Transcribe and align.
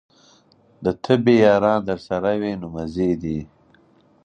د 0.83 0.85
طبې 1.03 1.35
یاران 1.45 1.79
درسره 1.89 2.31
وي 2.41 2.53
نو 2.61 2.67
مزې 2.75 3.11
دي. 3.21 3.39